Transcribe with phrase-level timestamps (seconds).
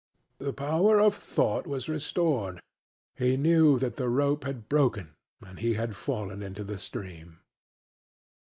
[0.39, 2.59] The power of thought was restored;
[3.13, 5.13] he knew that the rope had broken
[5.45, 7.41] and he had fallen into the stream.